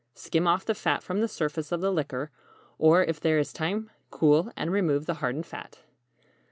Skim 0.15 0.47
off 0.47 0.65
the 0.65 0.73
fat 0.73 1.03
from 1.03 1.19
the 1.21 1.27
surface 1.27 1.71
of 1.71 1.79
the 1.79 1.91
liquor; 1.93 2.31
or 2.79 3.03
if 3.03 3.19
there 3.19 3.37
is 3.37 3.53
time, 3.53 3.91
cool, 4.09 4.51
and 4.57 4.71
remove 4.71 5.05
the 5.05 5.13
hardened 5.21 5.45
fat. 5.45 5.81